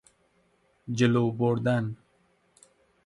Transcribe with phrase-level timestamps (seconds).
[0.97, 1.97] جلو بردن